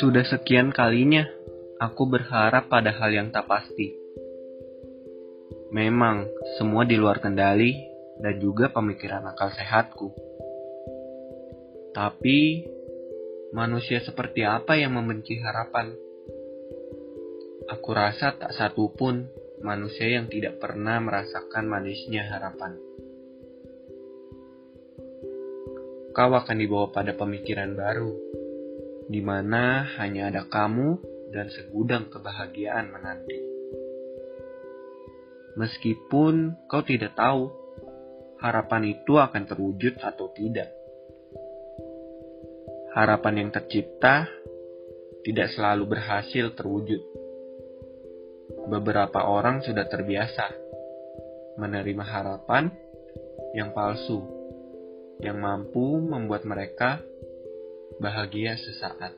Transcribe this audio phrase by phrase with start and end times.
[0.00, 1.28] Sudah sekian kalinya
[1.76, 3.92] aku berharap pada hal yang tak pasti.
[5.68, 6.24] Memang
[6.56, 7.76] semua di luar kendali
[8.16, 10.08] dan juga pemikiran akal sehatku.
[11.92, 12.64] Tapi
[13.52, 15.92] manusia seperti apa yang membenci harapan?
[17.68, 19.28] Aku rasa tak satu pun
[19.60, 22.80] manusia yang tidak pernah merasakan manisnya harapan.
[26.12, 28.12] Kau akan dibawa pada pemikiran baru,
[29.08, 31.00] di mana hanya ada kamu
[31.32, 33.38] dan segudang kebahagiaan menanti.
[35.56, 37.48] Meskipun kau tidak tahu
[38.40, 40.68] harapan itu akan terwujud atau tidak.
[42.92, 44.28] Harapan yang tercipta
[45.24, 47.00] tidak selalu berhasil terwujud.
[48.68, 50.52] Beberapa orang sudah terbiasa
[51.56, 52.68] menerima harapan
[53.56, 54.20] yang palsu,
[55.20, 57.00] yang mampu membuat mereka
[58.02, 59.14] bahagia sesaat.